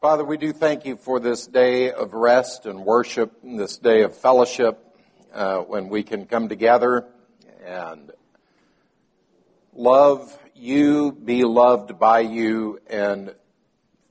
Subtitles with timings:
[0.00, 4.02] Father, we do thank you for this day of rest and worship, and this day
[4.02, 4.78] of fellowship,
[5.34, 7.04] uh, when we can come together
[7.66, 8.12] and
[9.74, 13.34] love you, be loved by you, and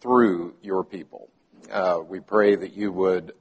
[0.02, 1.30] through your people.
[1.72, 3.32] Uh, we pray that you would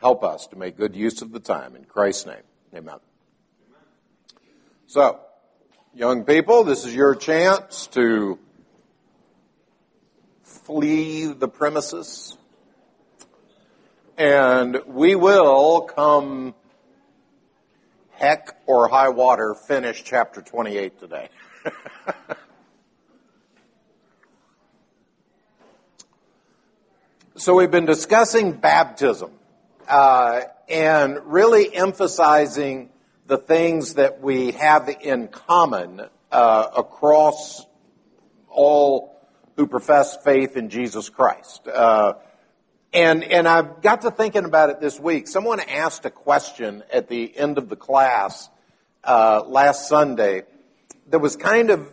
[0.00, 1.76] help us to make good use of the time.
[1.76, 3.00] In Christ's name, amen.
[4.86, 5.20] So,
[5.92, 8.38] young people, this is your chance to
[10.64, 12.36] flee the premises.
[14.16, 16.54] And we will come
[18.12, 21.28] heck or high water finish chapter 28 today.
[27.36, 29.32] so we've been discussing baptism
[29.86, 32.88] uh, and really emphasizing
[33.26, 36.00] the things that we have in common
[36.32, 37.66] uh, across
[38.48, 39.13] all
[39.56, 41.66] who profess faith in Jesus Christ.
[41.68, 42.14] Uh,
[42.92, 45.26] and, and I got to thinking about it this week.
[45.26, 48.48] Someone asked a question at the end of the class
[49.02, 50.42] uh, last Sunday
[51.08, 51.88] that was kind of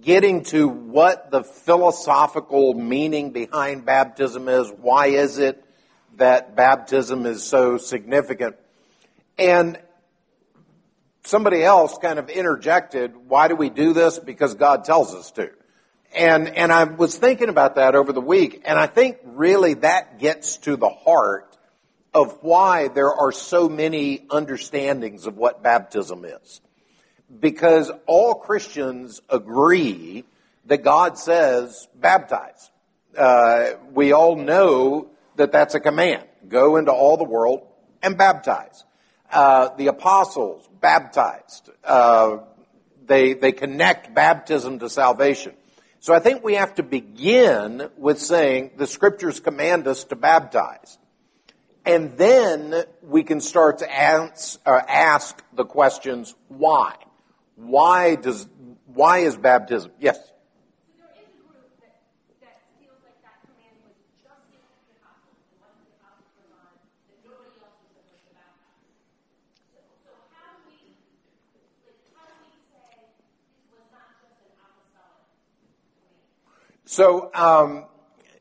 [0.00, 4.68] getting to what the philosophical meaning behind baptism is.
[4.68, 5.64] Why is it
[6.16, 8.56] that baptism is so significant?
[9.38, 9.78] And
[11.24, 14.18] somebody else kind of interjected, why do we do this?
[14.18, 15.50] Because God tells us to.
[16.14, 20.18] And, and I was thinking about that over the week, and I think really that
[20.18, 21.56] gets to the heart
[22.14, 26.60] of why there are so many understandings of what baptism is.
[27.40, 30.24] Because all Christians agree
[30.66, 32.70] that God says baptize.
[33.16, 36.24] Uh, we all know that that's a command.
[36.48, 37.66] Go into all the world
[38.02, 38.84] and baptize.
[39.30, 41.70] Uh, the apostles baptized.
[41.82, 42.38] Uh,
[43.06, 45.54] they they connect baptism to salvation.
[46.02, 50.98] So I think we have to begin with saying the scriptures command us to baptize.
[51.86, 56.96] And then we can start to ask, uh, ask the questions, why?
[57.54, 58.48] Why does,
[58.86, 59.92] why is baptism?
[60.00, 60.18] Yes?
[76.84, 77.86] So um,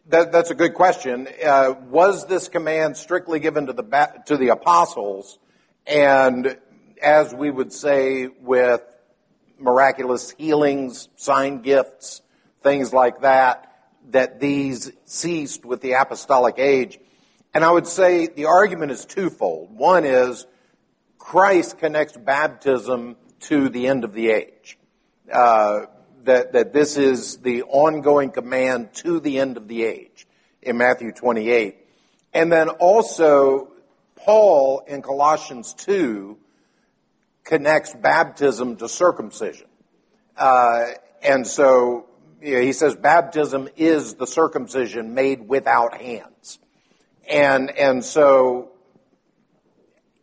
[0.09, 1.27] that, that's a good question.
[1.45, 5.37] Uh, was this command strictly given to the to the apostles,
[5.85, 6.57] and
[7.01, 8.81] as we would say with
[9.59, 12.21] miraculous healings, sign gifts,
[12.63, 13.71] things like that,
[14.09, 16.99] that these ceased with the apostolic age?
[17.53, 19.75] And I would say the argument is twofold.
[19.77, 20.47] One is
[21.19, 24.77] Christ connects baptism to the end of the age.
[25.31, 25.85] Uh,
[26.25, 30.27] that, that this is the ongoing command to the end of the age
[30.61, 31.77] in Matthew 28.
[32.33, 33.71] And then also,
[34.15, 36.37] Paul in Colossians 2
[37.43, 39.67] connects baptism to circumcision.
[40.37, 40.85] Uh,
[41.23, 42.07] and so
[42.41, 46.59] you know, he says baptism is the circumcision made without hands.
[47.29, 48.71] And, and so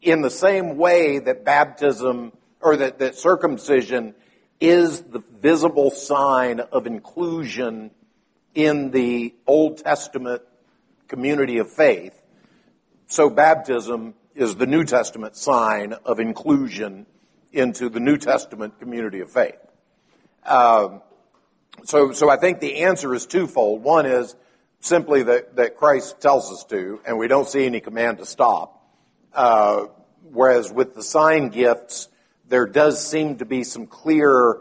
[0.03, 4.15] in the same way that baptism or that, that circumcision
[4.61, 7.91] is the visible sign of inclusion
[8.55, 10.43] in the Old Testament
[11.07, 12.21] community of faith.
[13.07, 17.07] So baptism is the New Testament sign of inclusion
[17.53, 19.59] into the New Testament community of faith.
[20.45, 21.03] Um,
[21.85, 23.83] so, so I think the answer is twofold.
[23.83, 24.35] One is
[24.81, 28.75] simply that, that Christ tells us to, and we don't see any command to stop.
[29.33, 29.87] Uh,
[30.31, 32.09] whereas with the sign gifts,
[32.49, 34.61] there does seem to be some clear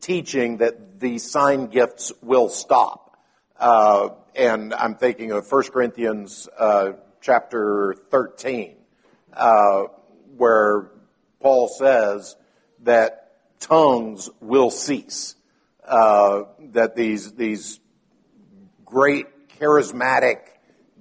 [0.00, 3.16] teaching that the sign gifts will stop.
[3.58, 8.74] Uh, and I'm thinking of 1 Corinthians uh, chapter 13,
[9.32, 9.84] uh,
[10.36, 10.90] where
[11.40, 12.36] Paul says
[12.80, 15.36] that tongues will cease.
[15.86, 17.78] Uh, that these these
[18.86, 19.26] great
[19.60, 20.38] charismatic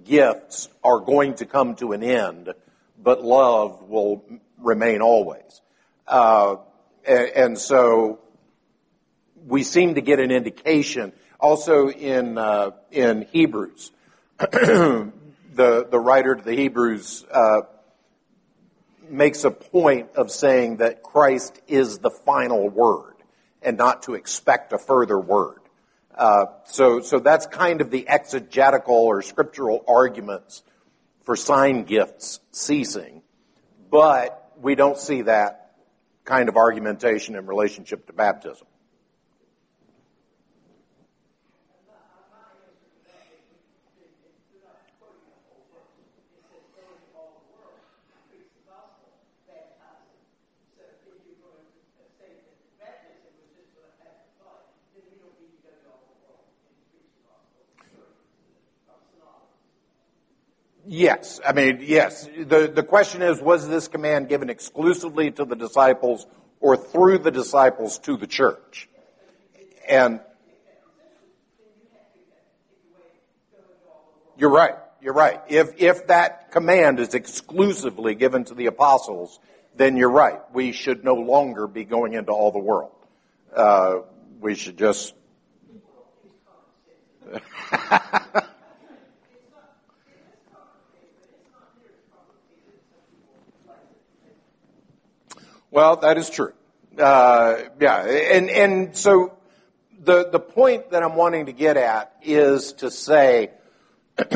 [0.04, 2.54] gifts are going to come to an end,
[3.02, 4.26] but love will
[4.58, 5.62] remain always.
[6.08, 6.58] Uh,
[7.06, 8.20] and, so
[9.46, 11.14] we seem to get an indication.
[11.40, 13.92] Also in uh, in Hebrews,
[14.40, 15.12] the
[15.54, 17.62] the writer to the Hebrews uh,
[19.10, 23.16] makes a point of saying that Christ is the final word,
[23.62, 25.60] and not to expect a further word.
[26.16, 30.64] Uh, so so that's kind of the exegetical or scriptural arguments
[31.24, 33.22] for sign gifts ceasing,
[33.90, 35.63] but we don't see that
[36.26, 38.68] kind of argumentation in relationship to baptism.
[60.94, 61.42] Yes.
[61.44, 62.30] I mean, yes.
[62.38, 66.28] The, the question is, was this command given exclusively to the disciples
[66.60, 68.88] or through the disciples to the church?
[69.90, 70.20] And
[74.38, 74.76] you're right.
[75.02, 75.42] You're right.
[75.48, 79.40] If, if that command is exclusively given to the apostles,
[79.76, 80.42] then you're right.
[80.54, 82.92] We should no longer be going into all the world.
[83.52, 84.02] Uh,
[84.40, 85.16] we should just.
[95.74, 96.54] well, that is true.
[97.00, 99.36] Uh, yeah, and and so
[100.00, 103.50] the the point that I'm wanting to get at is to say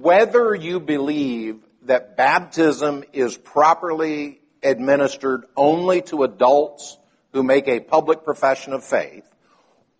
[0.00, 6.98] whether you believe that baptism is properly administered only to adults
[7.32, 9.24] who make a public profession of faith,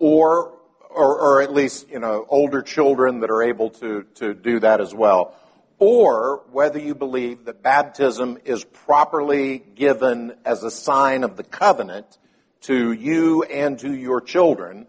[0.01, 0.55] or,
[0.91, 4.81] or, or at least, you know, older children that are able to, to do that
[4.81, 5.37] as well,
[5.79, 12.19] or whether you believe that baptism is properly given as a sign of the covenant
[12.63, 14.87] to you and to your children,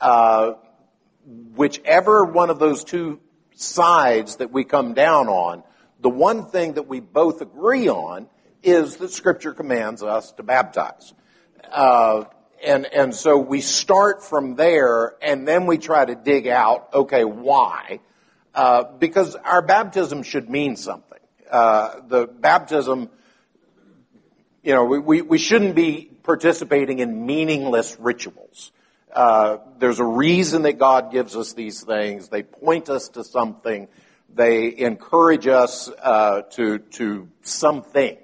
[0.00, 0.54] uh,
[1.54, 3.20] whichever one of those two
[3.54, 5.62] sides that we come down on,
[6.00, 8.28] the one thing that we both agree on
[8.62, 11.14] is that Scripture commands us to baptize.
[11.70, 12.24] Uh,
[12.64, 17.24] and, and so we start from there and then we try to dig out, okay,
[17.24, 18.00] why?
[18.54, 21.18] Uh, because our baptism should mean something.
[21.50, 23.08] Uh, the baptism,
[24.62, 28.72] you know, we, we, we, shouldn't be participating in meaningless rituals.
[29.12, 32.28] Uh, there's a reason that God gives us these things.
[32.28, 33.88] They point us to something.
[34.34, 38.16] They encourage us uh, to to something,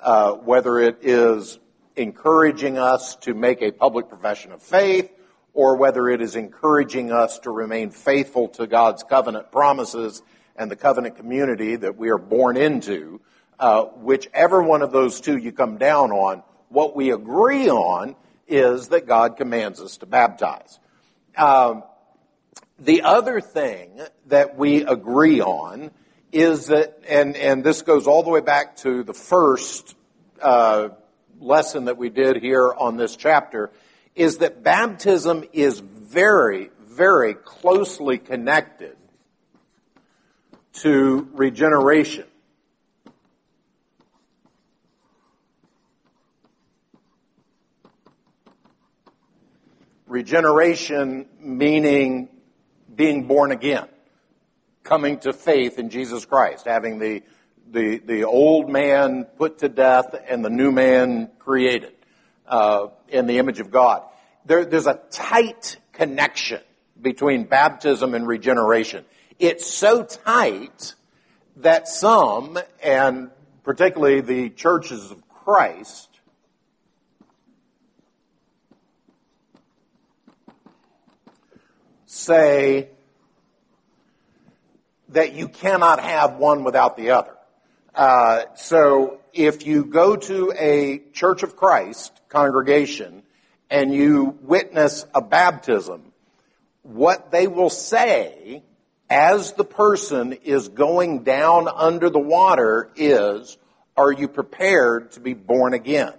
[0.00, 1.58] uh, whether it is
[1.96, 5.10] encouraging us to make a public profession of faith,
[5.54, 10.22] or whether it is encouraging us to remain faithful to God's covenant promises
[10.56, 13.20] and the covenant community that we are born into.
[13.58, 18.16] Uh, whichever one of those two you come down on, what we agree on
[18.48, 20.80] is that God commands us to baptize.
[21.36, 21.84] Um,
[22.78, 25.92] the other thing that we agree on
[26.32, 29.94] is that, and, and this goes all the way back to the first
[30.42, 30.88] uh,
[31.38, 33.70] lesson that we did here on this chapter,
[34.14, 38.96] is that baptism is very, very closely connected
[40.74, 42.24] to regeneration.
[50.06, 52.28] Regeneration meaning
[52.94, 53.88] being born again,
[54.84, 57.22] coming to faith in Jesus Christ, having the,
[57.68, 61.94] the, the old man put to death and the new man created
[62.46, 64.02] uh, in the image of God.
[64.44, 66.60] There, there's a tight connection
[67.00, 69.04] between baptism and regeneration.
[69.38, 70.94] It's so tight
[71.56, 73.30] that some, and
[73.62, 76.08] particularly the churches of Christ,
[82.06, 82.88] say
[85.08, 87.33] that you cannot have one without the other.
[87.94, 93.22] Uh, so if you go to a Church of Christ congregation
[93.70, 96.12] and you witness a baptism,
[96.82, 98.62] what they will say
[99.08, 103.56] as the person is going down under the water is,
[103.96, 106.14] are you prepared to be born again?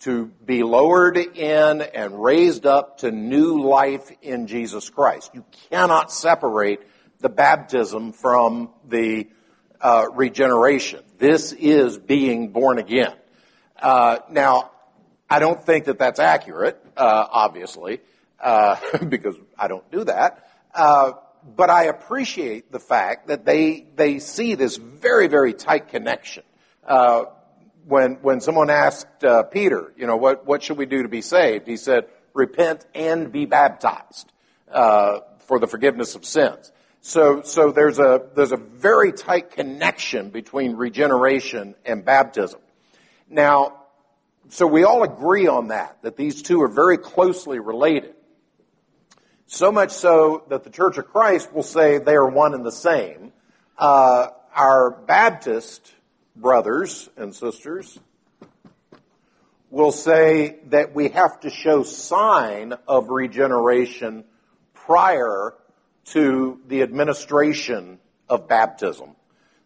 [0.00, 5.30] to be lowered in and raised up to new life in Jesus Christ.
[5.34, 6.86] You cannot separate
[7.20, 9.26] the baptism from the
[9.80, 11.02] uh, regeneration.
[11.18, 13.14] This is being born again.
[13.80, 14.70] Uh, now,
[15.28, 18.00] I don't think that that's accurate, uh, obviously,
[18.40, 18.76] uh,
[19.08, 20.48] because I don't do that.
[20.74, 21.12] Uh,
[21.56, 26.42] but I appreciate the fact that they they see this very very tight connection.
[26.84, 27.26] Uh,
[27.86, 31.22] when, when someone asked uh, Peter, you know, what, what should we do to be
[31.22, 31.66] saved?
[31.66, 34.30] He said, repent and be baptized
[34.70, 36.72] uh, for the forgiveness of sins.
[37.06, 42.58] So, so there's a there's a very tight connection between regeneration and baptism.
[43.30, 43.84] Now,
[44.48, 48.16] so we all agree on that that these two are very closely related.
[49.46, 52.72] So much so that the Church of Christ will say they are one and the
[52.72, 53.32] same.
[53.78, 55.94] Uh, our Baptist
[56.34, 58.00] brothers and sisters
[59.70, 64.24] will say that we have to show sign of regeneration
[64.74, 65.54] prior
[66.06, 67.98] to the administration
[68.28, 69.16] of baptism.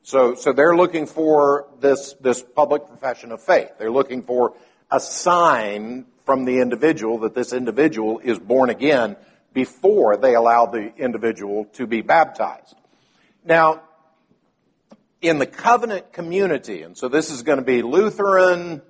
[0.03, 3.71] So, so they're looking for this, this public profession of faith.
[3.79, 4.55] They're looking for
[4.91, 9.17] a sign from the individual that this individual is born again
[9.53, 12.75] before they allow the individual to be baptized.
[13.45, 13.83] Now,
[15.21, 18.81] in the covenant community, and so this is going to be Lutheran,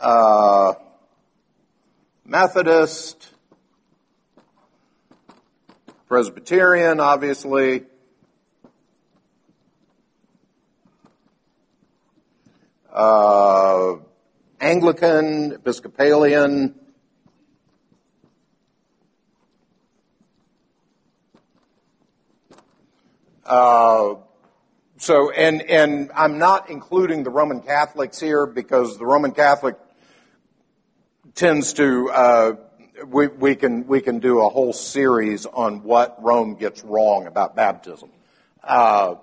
[0.00, 0.74] uh,
[2.24, 3.31] Methodist,
[6.12, 7.84] Presbyterian, obviously,
[12.92, 13.94] uh,
[14.60, 16.74] Anglican, Episcopalian,
[23.46, 24.14] uh,
[24.98, 29.76] so, and, and I'm not including the Roman Catholics here because the Roman Catholic
[31.34, 32.52] tends to, uh,
[33.06, 37.56] we, we, can, we can do a whole series on what Rome gets wrong about
[37.56, 38.10] baptism.
[38.62, 39.16] Uh,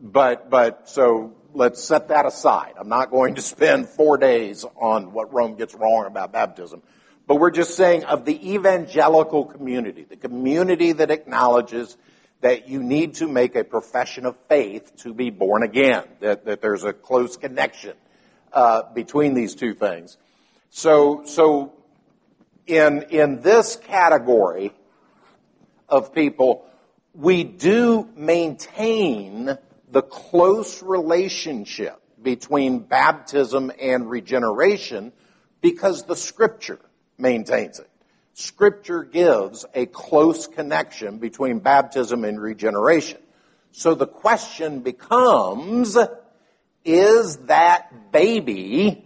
[0.00, 2.74] but, but, so let's set that aside.
[2.78, 6.82] I'm not going to spend four days on what Rome gets wrong about baptism.
[7.26, 11.96] But we're just saying of the evangelical community, the community that acknowledges
[12.42, 16.60] that you need to make a profession of faith to be born again, that, that
[16.60, 17.94] there's a close connection
[18.52, 20.18] uh, between these two things.
[20.68, 21.72] So, so
[22.66, 24.72] in, in this category
[25.88, 26.66] of people,
[27.14, 29.56] we do maintain
[29.90, 35.12] the close relationship between baptism and regeneration
[35.60, 36.80] because the scripture
[37.18, 37.88] maintains it.
[38.32, 43.18] Scripture gives a close connection between baptism and regeneration.
[43.70, 45.96] So the question becomes,
[46.84, 49.03] is that baby,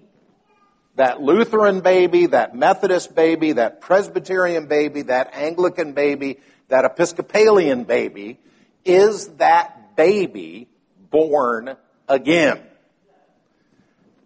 [0.99, 6.38] that Lutheran baby, that Methodist baby, that Presbyterian baby, that Anglican baby,
[6.69, 8.38] that Episcopalian baby,
[8.85, 10.69] is that baby
[11.11, 11.76] born
[12.09, 12.61] again?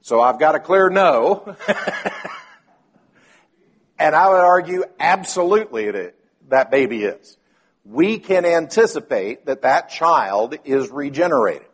[0.02, 1.56] So I've got a clear no.
[4.02, 6.12] And I would argue absolutely is,
[6.48, 7.36] that baby is.
[7.84, 11.68] We can anticipate that that child is regenerated.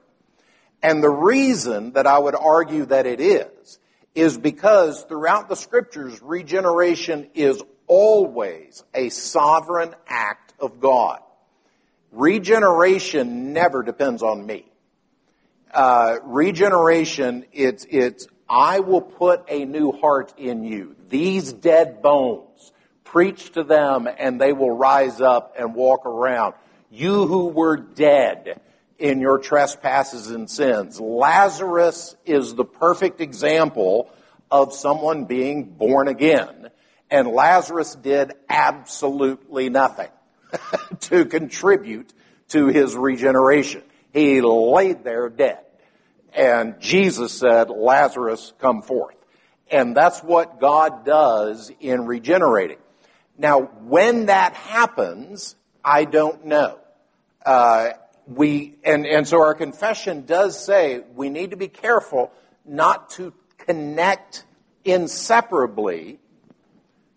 [0.82, 3.78] And the reason that I would argue that it is,
[4.14, 11.20] is because throughout the scriptures, regeneration is always a sovereign act of God.
[12.12, 14.64] Regeneration never depends on me.
[15.72, 20.96] Uh, regeneration, it's, it's I will put a new heart in you.
[21.08, 22.72] These dead bones,
[23.08, 26.54] preach to them and they will rise up and walk around.
[26.90, 28.60] You who were dead
[28.98, 31.00] in your trespasses and sins.
[31.00, 34.10] Lazarus is the perfect example
[34.50, 36.70] of someone being born again.
[37.10, 40.10] And Lazarus did absolutely nothing
[41.00, 42.12] to contribute
[42.48, 43.82] to his regeneration.
[44.12, 45.60] He laid there dead.
[46.34, 49.16] And Jesus said, Lazarus, come forth.
[49.70, 52.78] And that's what God does in regenerating.
[53.36, 56.78] Now, when that happens, I don't know.
[57.44, 57.90] Uh,
[58.28, 62.30] we and and so our confession does say we need to be careful
[62.64, 64.44] not to connect
[64.84, 66.18] inseparably.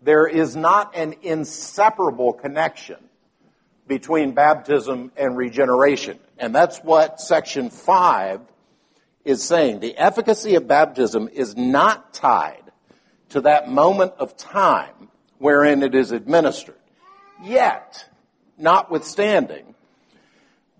[0.00, 2.96] There is not an inseparable connection
[3.86, 8.40] between baptism and regeneration, and that's what section five
[9.24, 12.62] is saying the efficacy of baptism is not tied
[13.28, 16.76] to that moment of time wherein it is administered.
[17.42, 18.08] Yet,
[18.58, 19.74] notwithstanding,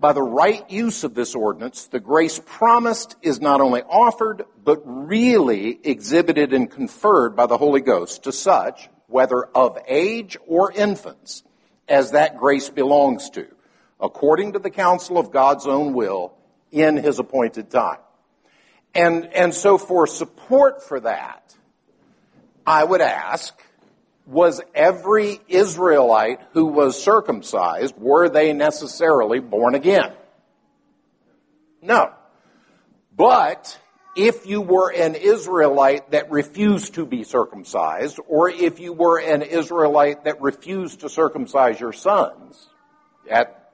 [0.03, 4.83] by the right use of this ordinance, the grace promised is not only offered, but
[4.85, 11.45] really exhibited and conferred by the Holy Ghost to such, whether of age or infants,
[11.89, 13.47] as that grace belongs to,
[14.01, 16.35] according to the counsel of God's own will
[16.73, 18.01] in his appointed time.
[18.97, 21.55] And, and so for support for that,
[22.67, 23.55] I would ask,
[24.27, 30.13] was every Israelite who was circumcised, were they necessarily born again?
[31.81, 32.13] No.
[33.15, 33.79] But
[34.17, 39.43] if you were an Israelite that refused to be circumcised, or if you were an
[39.43, 42.69] Israelite that refused to circumcise your sons
[43.29, 43.71] at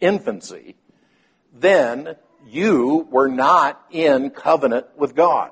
[0.00, 0.76] infancy,
[1.52, 2.16] then
[2.46, 5.50] you were not in covenant with God.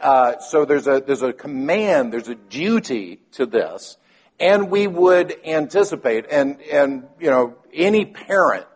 [0.00, 3.98] Uh, so there's a there's a command, there's a duty to this,
[4.38, 8.66] and we would anticipate, and and you know any parent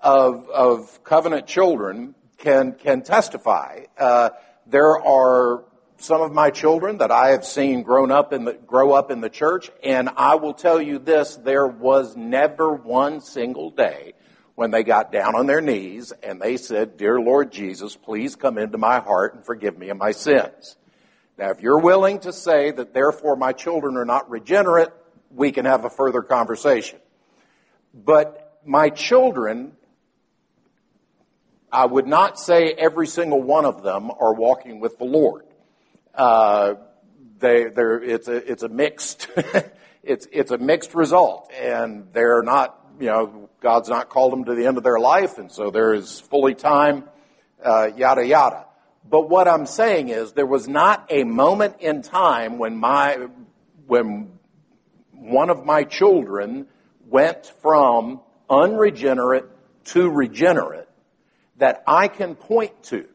[0.00, 3.84] of of covenant children can can testify.
[3.98, 4.30] Uh,
[4.66, 5.64] there are
[5.96, 9.22] some of my children that I have seen grown up in the grow up in
[9.22, 14.12] the church, and I will tell you this: there was never one single day
[14.58, 18.58] when they got down on their knees and they said, Dear Lord Jesus, please come
[18.58, 20.76] into my heart and forgive me of my sins.
[21.38, 24.88] Now, if you're willing to say that therefore my children are not regenerate,
[25.30, 26.98] we can have a further conversation.
[27.94, 29.76] But my children
[31.70, 35.44] I would not say every single one of them are walking with the Lord.
[36.12, 36.74] Uh,
[37.38, 39.28] they, it's a, it's a mixed,
[40.02, 44.54] it's, it's a mixed result, and they're not, you know, God's not called them to
[44.54, 47.04] the end of their life, and so there is fully time,
[47.64, 48.66] uh, yada yada.
[49.08, 53.28] But what I'm saying is there was not a moment in time when my,
[53.86, 54.32] when
[55.12, 56.66] one of my children
[57.06, 59.46] went from unregenerate
[59.84, 60.88] to regenerate
[61.56, 63.08] that I can point to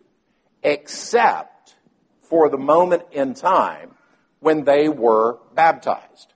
[0.63, 1.75] except
[2.21, 3.95] for the moment in time
[4.39, 6.32] when they were baptized.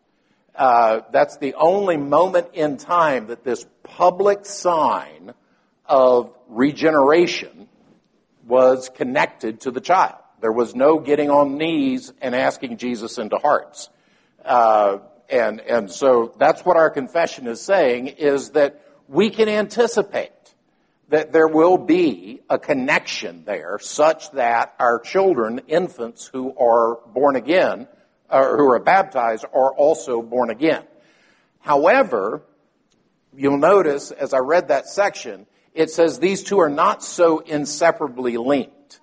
[0.57, 5.33] Uh, that's the only moment in time that this public sign
[5.85, 7.67] of regeneration
[8.47, 10.15] was connected to the child.
[10.41, 13.89] There was no getting on knees and asking Jesus into hearts.
[14.43, 14.99] Uh,
[15.29, 20.31] and, and so that's what our confession is saying is that we can anticipate
[21.09, 27.35] that there will be a connection there such that our children, infants who are born
[27.35, 27.87] again,
[28.29, 30.84] or who are baptized, are also born again.
[31.60, 32.43] However,
[33.36, 38.38] you'll notice as I read that section, it says these two are not so inseparably
[38.38, 39.00] linked,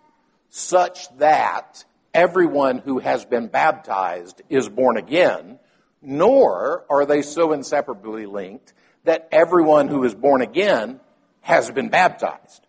[0.48, 5.58] such that everyone who has been baptized is born again,
[6.02, 8.72] nor are they so inseparably linked
[9.04, 11.00] that everyone who is born again
[11.40, 12.66] has been baptized.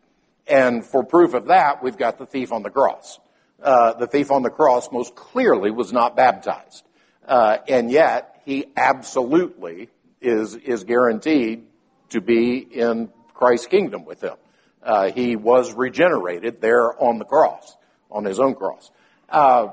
[0.47, 3.19] And for proof of that, we've got the thief on the cross.
[3.65, 6.84] Uh, the thief on the cross most clearly was not baptized.
[7.27, 9.89] Uh, and yet, he absolutely
[10.22, 11.65] is, is guaranteed
[12.10, 14.36] to be in Christ's kingdom with him.
[14.84, 17.75] Uh, he was regenerated there on the cross,
[18.11, 18.92] on his own cross.
[19.27, 19.70] Uh,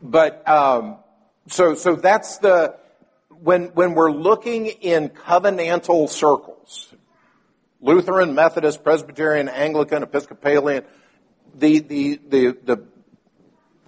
[0.00, 0.96] but um,
[1.48, 2.76] so so that's the
[3.28, 6.92] when when we're looking in covenantal circles,
[7.80, 10.84] Lutheran, Methodist, Presbyterian, Anglican, Episcopalian,
[11.54, 12.84] the the the, the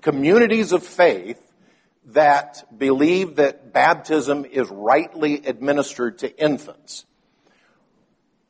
[0.00, 1.42] communities of faith
[2.06, 7.04] that believe that baptism is rightly administered to infants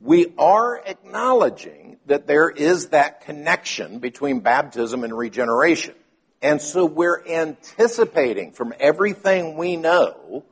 [0.01, 5.95] we are acknowledging that there is that connection between baptism and regeneration.
[6.41, 10.45] And so we're anticipating from everything we know,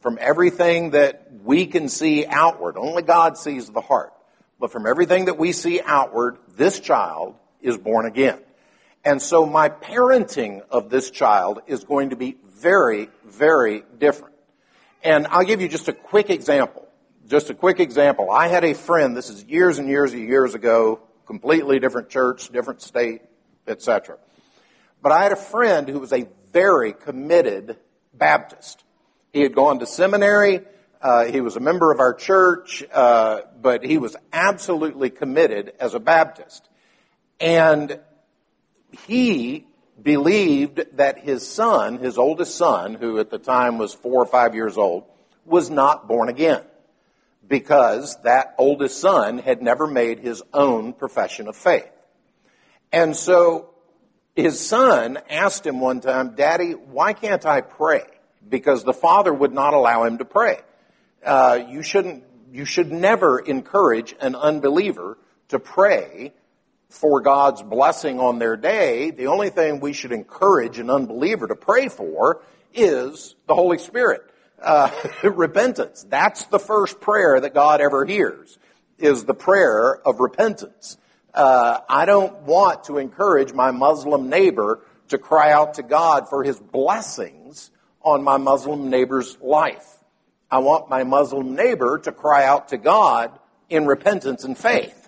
[0.00, 4.14] from everything that we can see outward, only God sees the heart,
[4.58, 8.38] but from everything that we see outward, this child is born again.
[9.04, 14.34] And so my parenting of this child is going to be very, very different.
[15.02, 16.84] And I'll give you just a quick example
[17.28, 18.30] just a quick example.
[18.30, 22.48] I had a friend, this is years and years and years ago, completely different church,
[22.50, 23.22] different state,
[23.66, 24.18] etc.
[25.02, 27.78] But I had a friend who was a very committed
[28.12, 28.84] Baptist.
[29.32, 30.60] He had gone to seminary,
[31.00, 35.94] uh, he was a member of our church, uh, but he was absolutely committed as
[35.94, 36.68] a Baptist.
[37.40, 38.00] And
[39.06, 39.66] he
[40.00, 44.54] believed that his son, his oldest son, who at the time was four or five
[44.54, 45.04] years old,
[45.44, 46.62] was not born again
[47.46, 51.88] because that oldest son had never made his own profession of faith.
[52.92, 53.70] And so
[54.34, 58.04] his son asked him one time, Daddy, why can't I pray?
[58.48, 60.60] Because the father would not allow him to pray.
[61.24, 66.32] Uh, you shouldn't, you should never encourage an unbeliever to pray
[66.94, 69.10] for God's blessing on their day.
[69.10, 74.22] The only thing we should encourage an unbeliever to pray for is the Holy Spirit
[74.62, 74.90] uh,
[75.22, 76.06] repentance.
[76.08, 78.58] That's the first prayer that God ever hears,
[78.98, 80.96] is the prayer of repentance.
[81.32, 86.44] Uh, I don't want to encourage my Muslim neighbor to cry out to God for
[86.44, 87.70] his blessings
[88.02, 89.98] on my Muslim neighbor's life.
[90.50, 93.36] I want my Muslim neighbor to cry out to God
[93.68, 95.03] in repentance and faith.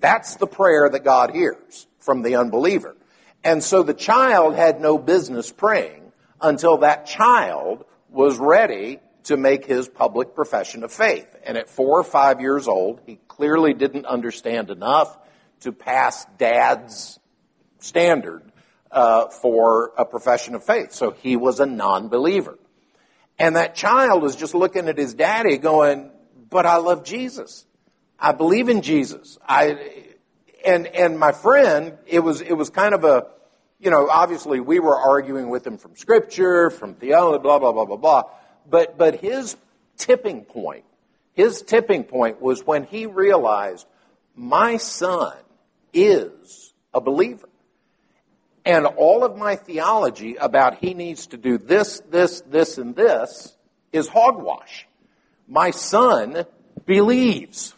[0.00, 2.96] That's the prayer that God hears from the unbeliever.
[3.42, 9.66] And so the child had no business praying until that child was ready to make
[9.66, 11.26] his public profession of faith.
[11.44, 15.16] And at four or five years old, he clearly didn't understand enough
[15.60, 17.18] to pass dad's
[17.80, 18.42] standard
[18.90, 20.92] uh, for a profession of faith.
[20.92, 22.58] So he was a non-believer.
[23.38, 26.10] And that child was just looking at his daddy going,
[26.48, 27.65] but I love Jesus.
[28.18, 29.38] I believe in Jesus.
[29.46, 29.76] I,
[30.64, 33.26] and, and my friend, it was, it was kind of a,
[33.78, 37.84] you know, obviously we were arguing with him from scripture, from theology, blah, blah, blah,
[37.84, 38.22] blah, blah.
[38.68, 39.56] But, but his
[39.96, 40.84] tipping point,
[41.34, 43.86] his tipping point was when he realized
[44.34, 45.36] my son
[45.92, 47.48] is a believer.
[48.64, 53.54] And all of my theology about he needs to do this, this, this, and this
[53.92, 54.88] is hogwash.
[55.46, 56.44] My son
[56.84, 57.75] believes.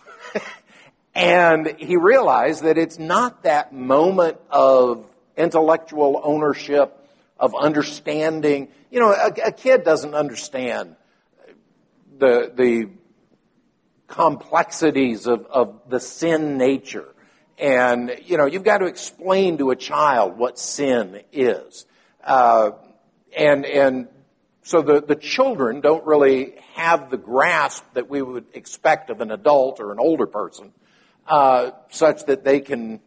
[1.18, 5.04] And he realized that it's not that moment of
[5.36, 6.96] intellectual ownership,
[7.40, 8.68] of understanding.
[8.92, 10.94] You know, a, a kid doesn't understand
[12.16, 12.90] the, the
[14.06, 17.08] complexities of, of the sin nature.
[17.58, 21.84] And, you know, you've got to explain to a child what sin is.
[22.22, 22.70] Uh,
[23.36, 24.06] and, and
[24.62, 29.32] so the, the children don't really have the grasp that we would expect of an
[29.32, 30.72] adult or an older person,
[31.28, 33.00] uh, such that they can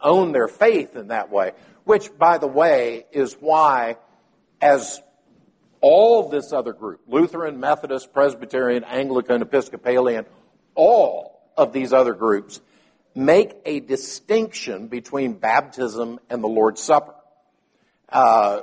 [0.00, 1.52] own their faith in that way.
[1.84, 3.96] Which, by the way, is why,
[4.60, 5.00] as
[5.80, 10.26] all this other group, Lutheran, Methodist, Presbyterian, Anglican, Episcopalian,
[10.74, 12.60] all of these other groups
[13.14, 17.14] make a distinction between baptism and the Lord's Supper.
[18.08, 18.60] Uh,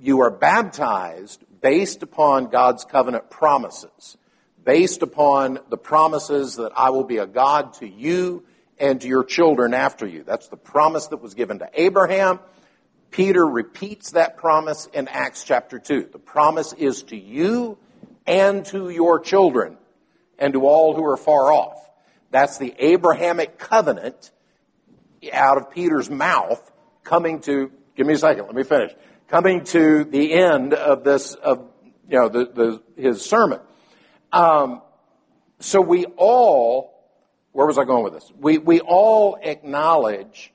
[0.00, 4.16] you are baptized based upon God's covenant promises,
[4.64, 8.44] based upon the promises that I will be a God to you
[8.78, 10.24] and to your children after you.
[10.24, 12.40] That's the promise that was given to Abraham.
[13.10, 16.08] Peter repeats that promise in Acts chapter 2.
[16.12, 17.78] The promise is to you
[18.26, 19.76] and to your children
[20.38, 21.78] and to all who are far off.
[22.30, 24.32] That's the Abrahamic covenant
[25.32, 26.72] out of Peter's mouth
[27.04, 28.92] coming to, give me a second, let me finish
[29.28, 31.68] coming to the end of this, of,
[32.08, 33.60] you know, the, the, his sermon.
[34.34, 34.82] Um,
[35.60, 36.92] so we all,
[37.52, 38.32] where was I going with this?
[38.36, 40.52] We, we all acknowledge,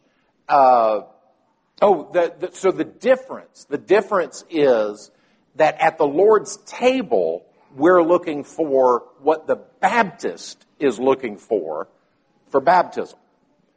[0.49, 1.03] uh,
[1.81, 5.11] oh, the, the, so the difference, the difference is
[5.55, 11.87] that at the Lord's table, we're looking for what the Baptist is looking for
[12.49, 13.17] for baptism.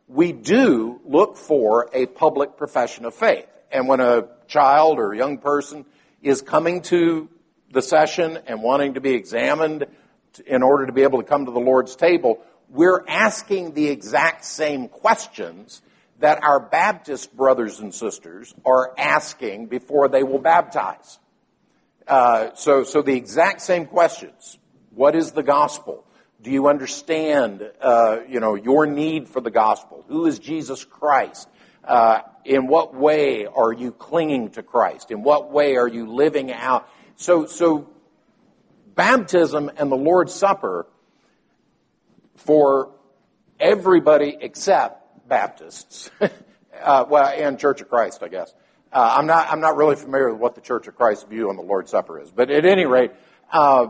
[0.09, 3.47] We do look for a public profession of faith.
[3.71, 5.85] And when a child or a young person
[6.23, 7.29] is coming to
[7.73, 9.87] the session and wanting to be examined
[10.47, 14.45] in order to be able to come to the Lord's table, we're asking the exact
[14.45, 15.83] same questions
[16.21, 21.19] that our Baptist brothers and sisters are asking before they will baptize.
[22.07, 24.59] Uh, so, so the exact same questions.
[24.95, 26.05] What is the gospel?
[26.41, 30.05] Do you understand, uh, you know, your need for the gospel?
[30.09, 31.49] Who is Jesus Christ?
[31.85, 35.11] Uh, in what way are you clinging to Christ?
[35.11, 36.89] In what way are you living out?
[37.17, 37.91] So, so
[38.95, 40.87] baptism and the Lord's Supper
[42.37, 42.91] for
[43.61, 46.11] everybody except Baptists,
[46.83, 48.53] uh, well, and Church of Christ, I guess.
[48.93, 51.57] Uh, I'm not, I'm not really familiar with what the Church of Christ view on
[51.57, 53.13] the Lord's Supper is, but at any rate,
[53.51, 53.89] uh,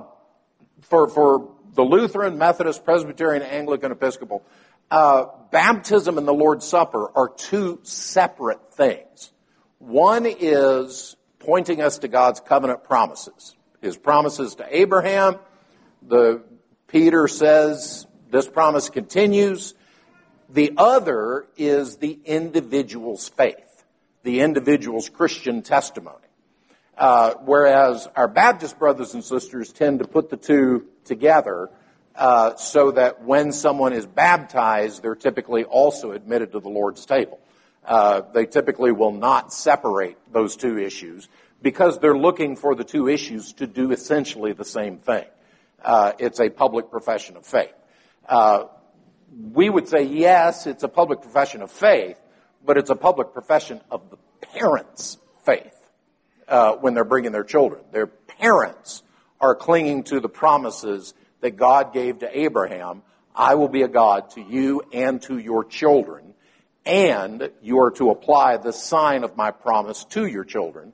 [0.83, 4.45] for, for the Lutheran, Methodist, Presbyterian, Anglican, Episcopal,
[4.91, 9.33] uh, baptism and the Lord's Supper are two separate things.
[9.79, 13.57] One is pointing us to God's covenant promises.
[13.81, 15.37] His promises to Abraham.
[16.07, 16.43] The
[16.87, 19.75] Peter says this promise continues.
[20.49, 23.85] The other is the individual's faith,
[24.23, 26.19] the individual's Christian testimony.
[26.97, 31.71] Uh, whereas our Baptist brothers and sisters tend to put the two together
[32.15, 37.41] uh, so that when someone is baptized, they're typically also admitted to the Lord's table.
[37.85, 41.29] Uh, they typically will not separate those two issues
[41.61, 45.25] because they're looking for the two issues to do essentially the same thing.
[45.85, 47.75] Uh, it's a public profession of faith.
[48.29, 48.65] Uh,
[49.53, 52.19] we would say yes, it's a public profession of faith,
[52.65, 55.77] but it's a public profession of the parents' faith
[56.47, 57.83] uh, when they're bringing their children.
[57.91, 59.03] Their parents
[59.41, 63.03] are clinging to the promises that God gave to Abraham,
[63.35, 66.35] I will be a God to you and to your children,
[66.85, 70.93] and you are to apply the sign of my promise to your children.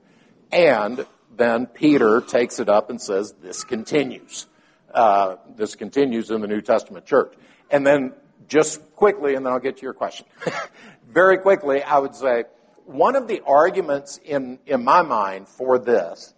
[0.51, 4.45] And then Peter takes it up and says, this continues.
[4.93, 7.33] Uh, this continues in the New Testament church.
[7.71, 8.13] And then
[8.47, 10.25] just quickly, and then I'll get to your question.
[11.07, 12.45] Very quickly, I would say,
[12.85, 16.33] one of the arguments in, in my mind for this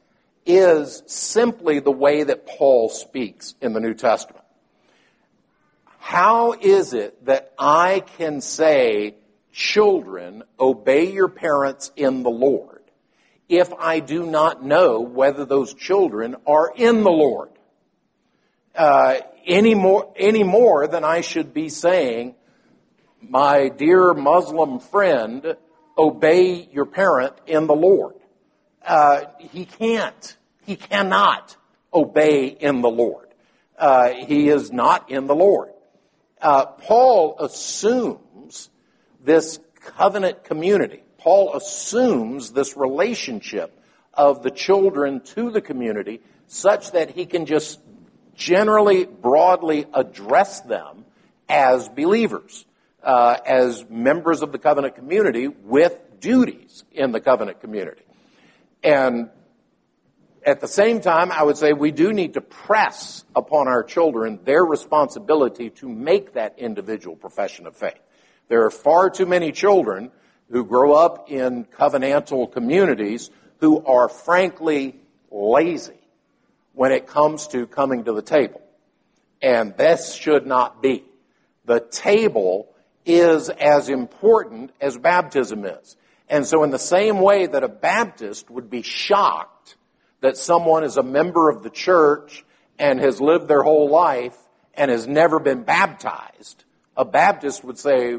[0.45, 4.43] is simply the way that Paul speaks in the New Testament.
[5.99, 9.15] How is it that I can say,
[9.51, 12.81] children, obey your parents in the Lord,
[13.49, 17.49] if I do not know whether those children are in the Lord?
[18.75, 22.35] Uh, any more, any more than I should be saying,
[23.21, 25.55] my dear Muslim friend,
[25.97, 28.15] obey your parent in the Lord.
[28.85, 30.37] Uh, he can't.
[30.65, 31.55] He cannot
[31.93, 33.27] obey in the Lord.
[33.77, 35.69] Uh, he is not in the Lord.
[36.41, 38.19] Uh, Paul assumes
[39.23, 41.03] this covenant community.
[41.17, 43.77] Paul assumes this relationship
[44.13, 47.79] of the children to the community such that he can just
[48.35, 51.05] generally, broadly address them
[51.47, 52.65] as believers,
[53.03, 58.03] uh, as members of the covenant community with duties in the covenant community.
[58.83, 59.29] And
[60.45, 64.39] at the same time, I would say we do need to press upon our children
[64.43, 67.99] their responsibility to make that individual profession of faith.
[68.51, 70.11] There are far too many children
[70.49, 73.29] who grow up in covenantal communities
[73.61, 74.99] who are frankly
[75.31, 75.97] lazy
[76.73, 78.61] when it comes to coming to the table.
[79.41, 81.05] And this should not be.
[81.63, 82.67] The table
[83.05, 85.95] is as important as baptism is.
[86.27, 89.77] And so in the same way that a Baptist would be shocked
[90.19, 92.43] that someone is a member of the church
[92.77, 94.35] and has lived their whole life
[94.73, 96.65] and has never been baptized,
[96.97, 98.17] a Baptist would say,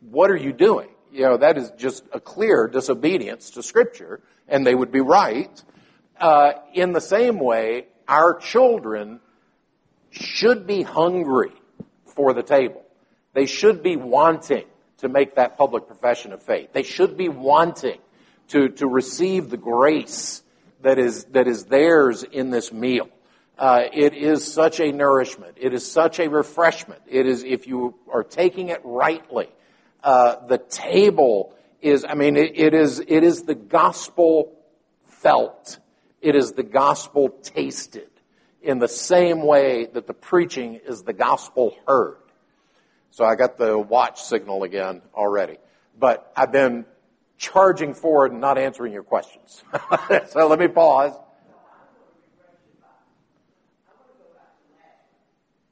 [0.00, 0.88] what are you doing?
[1.12, 5.62] You know, that is just a clear disobedience to scripture and they would be right.
[6.20, 9.20] Uh, in the same way, our children
[10.10, 11.52] should be hungry
[12.06, 12.84] for the table.
[13.34, 14.64] They should be wanting
[14.98, 16.72] to make that public profession of faith.
[16.72, 17.98] They should be wanting
[18.48, 20.42] to, to receive the grace
[20.80, 23.08] that is, that is theirs in this meal.
[23.58, 25.56] Uh, it is such a nourishment.
[25.56, 27.02] It is such a refreshment.
[27.06, 29.48] It is, if you are taking it rightly,
[30.02, 34.52] uh, the table is, I mean, it, it is, it is the gospel
[35.04, 35.78] felt.
[36.20, 38.08] It is the gospel tasted
[38.62, 42.18] in the same way that the preaching is the gospel heard.
[43.10, 45.56] So I got the watch signal again already.
[45.98, 46.84] But I've been
[47.36, 49.62] charging forward and not answering your questions.
[50.28, 51.12] so let me pause.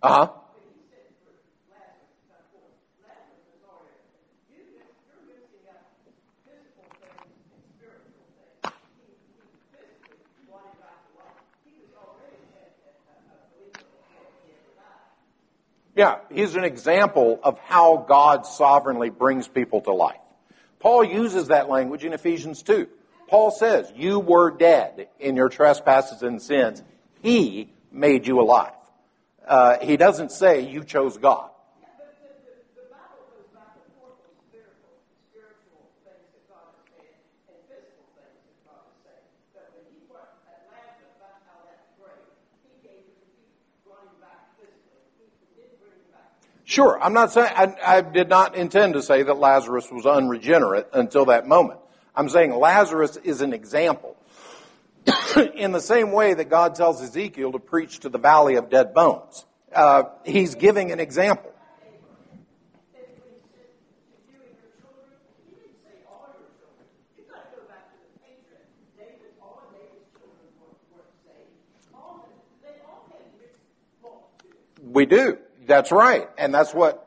[0.02, 0.32] Uh huh.
[15.96, 20.20] Yeah, he's an example of how God sovereignly brings people to life.
[20.78, 22.86] Paul uses that language in Ephesians 2.
[23.28, 26.82] Paul says, You were dead in your trespasses and sins.
[27.22, 28.72] He made you alive.
[29.46, 31.48] Uh, he doesn't say you chose God.
[46.76, 50.90] Sure, I'm not saying, I, I, did not intend to say that Lazarus was unregenerate
[50.92, 51.80] until that moment.
[52.14, 54.14] I'm saying Lazarus is an example.
[55.54, 58.92] In the same way that God tells Ezekiel to preach to the valley of dead
[58.92, 61.50] bones, uh, he's giving an example.
[74.82, 75.38] We do.
[75.66, 76.28] That's right.
[76.38, 77.06] And that's what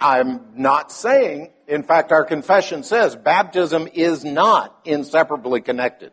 [0.00, 1.50] I'm not saying.
[1.68, 6.12] In fact, our confession says baptism is not inseparably connected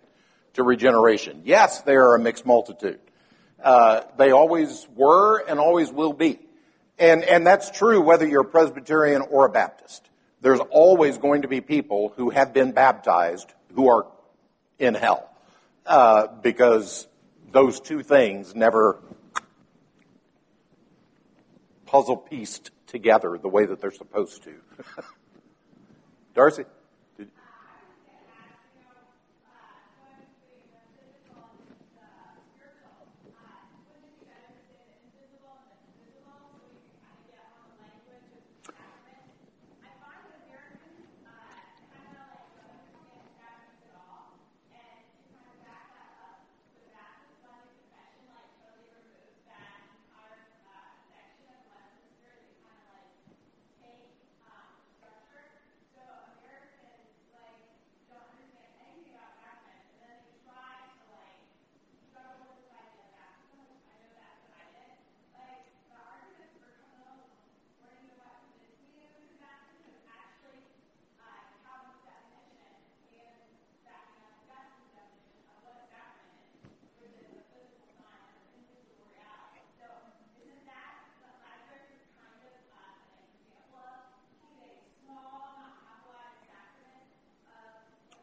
[0.53, 1.41] to regeneration.
[1.45, 2.99] Yes, they are a mixed multitude.
[3.63, 6.39] Uh, they always were and always will be.
[6.97, 10.09] And, and that's true whether you're a Presbyterian or a Baptist.
[10.41, 14.07] There's always going to be people who have been baptized who are
[14.79, 15.29] in hell.
[15.85, 17.07] Uh, because
[17.51, 18.99] those two things never
[21.91, 24.53] puzzle pieced together the way that they're supposed to.
[26.33, 26.63] Darcy?
[27.17, 27.29] Did...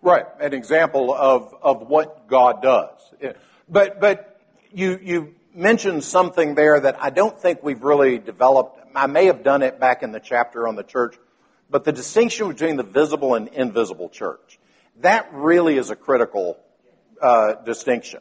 [0.08, 2.98] Right, an example of, of what God does.
[3.68, 4.40] But, but
[4.72, 8.80] you, you mentioned something there that I don't think we've really developed.
[8.94, 11.18] I may have done it back in the chapter on the church,
[11.68, 14.58] but the distinction between the visible and invisible church.
[15.00, 16.56] That really is a critical
[17.20, 18.20] uh, distinction.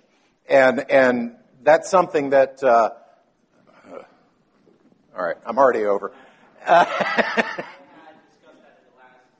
[0.49, 2.89] And, and that's something that, uh,
[5.17, 6.11] all right, I'm already over.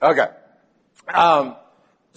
[0.02, 0.28] okay.
[1.14, 1.58] Um,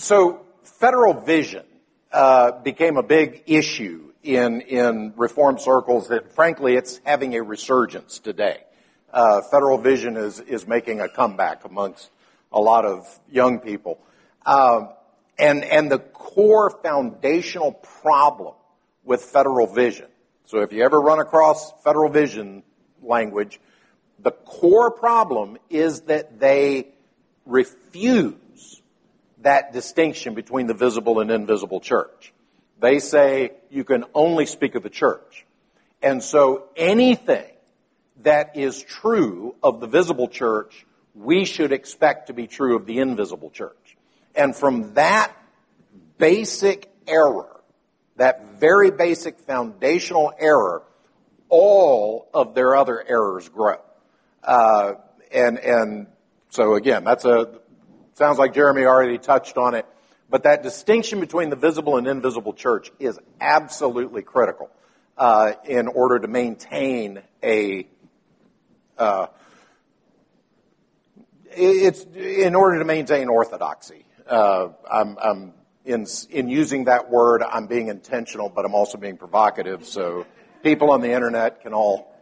[0.00, 1.64] so federal vision
[2.10, 6.10] uh, became a big issue in in reform circles.
[6.10, 8.64] And frankly, it's having a resurgence today.
[9.12, 12.10] Uh, federal vision is is making a comeback amongst
[12.50, 13.98] a lot of young people.
[14.46, 14.88] Um,
[15.38, 18.54] and and the core foundational problem
[19.04, 20.06] with federal vision.
[20.46, 22.62] So if you ever run across federal vision
[23.02, 23.60] language,
[24.18, 26.88] the core problem is that they
[27.44, 28.34] refuse
[29.42, 32.32] that distinction between the visible and invisible church.
[32.80, 35.44] They say you can only speak of the church.
[36.02, 37.50] And so anything
[38.22, 42.98] that is true of the visible church, we should expect to be true of the
[42.98, 43.96] invisible church.
[44.34, 45.32] And from that
[46.18, 47.60] basic error,
[48.16, 50.82] that very basic foundational error,
[51.48, 53.80] all of their other errors grow.
[54.42, 54.94] Uh,
[55.32, 56.06] and and
[56.50, 57.60] so again, that's a
[58.20, 59.86] sounds like Jeremy already touched on it,
[60.28, 64.68] but that distinction between the visible and invisible church is absolutely critical
[65.16, 67.88] uh, in order to maintain a.
[68.98, 69.28] Uh,
[71.46, 74.04] it's in order to maintain orthodoxy.
[74.28, 75.54] Uh, I'm, I'm
[75.86, 77.42] in in using that word.
[77.42, 79.86] I'm being intentional, but I'm also being provocative.
[79.86, 80.26] So
[80.62, 82.14] people on the internet can all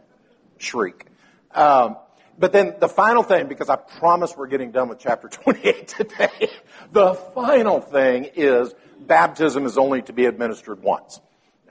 [0.59, 1.07] shriek.
[1.53, 1.97] Um,
[2.39, 6.49] but then the final thing, because I promise we're getting done with chapter 28 today,
[6.91, 11.19] the final thing is baptism is only to be administered once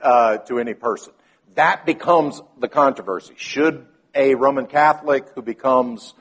[0.01, 1.13] uh, to any person.
[1.55, 3.33] That becomes the controversy.
[3.37, 6.13] Should a Roman Catholic who becomes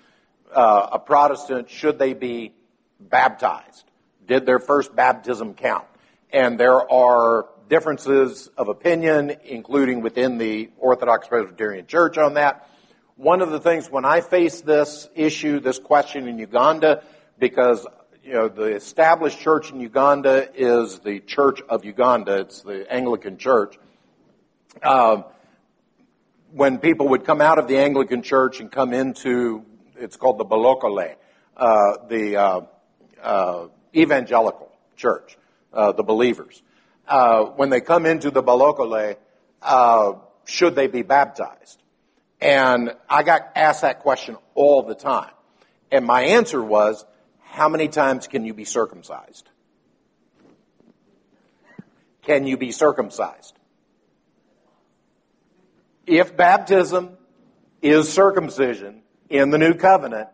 [0.55, 2.55] uh, a Protestant, should they be
[2.99, 3.85] baptized?
[4.27, 5.87] Did their first baptism count?
[6.33, 12.69] And there are differences of opinion, including within the Orthodox Presbyterian Church on that.
[13.19, 17.03] One of the things when I faced this issue, this question in Uganda,
[17.37, 17.85] because
[18.23, 22.43] you know the established church in Uganda is the Church of Uganda.
[22.43, 23.77] It's the Anglican Church.
[24.85, 25.25] Um,
[26.53, 29.65] when people would come out of the Anglican Church and come into,
[29.97, 31.17] it's called the Balokole,
[31.57, 32.61] uh, the uh,
[33.21, 35.37] uh, evangelical church,
[35.73, 36.63] uh, the believers.
[37.09, 39.17] Uh, when they come into the Balokole,
[39.61, 40.13] uh,
[40.45, 41.83] should they be baptized?
[42.41, 45.31] And I got asked that question all the time.
[45.91, 47.05] And my answer was,
[47.41, 49.49] how many times can you be circumcised?
[52.23, 53.59] Can you be circumcised?
[56.07, 57.17] If baptism
[57.83, 60.29] is circumcision in the new covenant,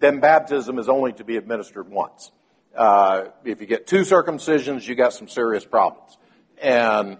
[0.00, 2.32] then baptism is only to be administered once.
[2.74, 6.16] Uh, if you get two circumcisions, you got some serious problems.
[6.60, 7.18] And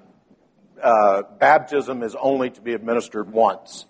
[0.82, 3.86] uh, baptism is only to be administered once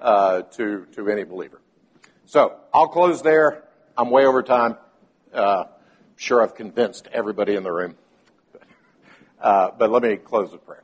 [0.00, 1.60] uh, to to any believer.
[2.26, 3.64] So I'll close there.
[3.96, 4.76] I'm way over time.
[5.32, 5.64] Uh,
[6.16, 7.96] sure, I've convinced everybody in the room.
[9.38, 10.82] Uh, but let me close with prayer.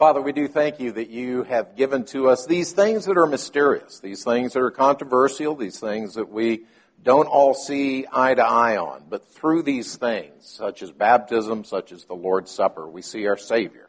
[0.00, 3.26] Father, we do thank you that you have given to us these things that are
[3.26, 6.64] mysterious, these things that are controversial, these things that we
[7.04, 9.04] don't all see eye to eye on.
[9.08, 13.36] But through these things, such as baptism, such as the Lord's Supper, we see our
[13.36, 13.83] Savior.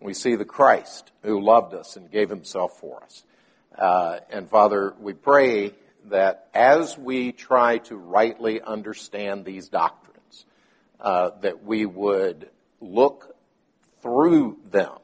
[0.00, 3.22] We see the Christ who loved us and gave himself for us.
[3.76, 5.74] Uh, and Father, we pray
[6.06, 10.46] that as we try to rightly understand these doctrines,
[11.00, 12.48] uh, that we would
[12.80, 13.36] look
[14.00, 14.98] through them,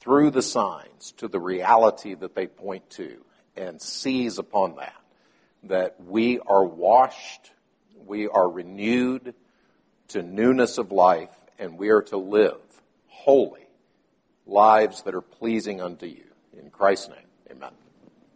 [0.00, 3.24] through the signs, to the reality that they point to,
[3.56, 5.00] and seize upon that,
[5.64, 7.52] that we are washed,
[8.06, 9.34] we are renewed
[10.08, 12.58] to newness of life, and we are to live
[13.08, 13.65] holy
[14.46, 16.24] lives that are pleasing unto you.
[16.58, 17.72] In Christ's name, amen.